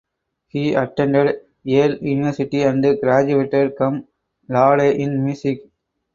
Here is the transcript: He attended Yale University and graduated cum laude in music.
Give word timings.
He 0.47 0.73
attended 0.73 1.41
Yale 1.63 1.97
University 1.99 2.63
and 2.63 2.81
graduated 2.99 3.75
cum 3.75 4.07
laude 4.49 4.81
in 4.81 5.23
music. 5.23 5.69